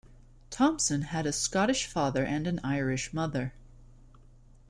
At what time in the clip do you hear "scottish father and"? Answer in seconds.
1.31-2.47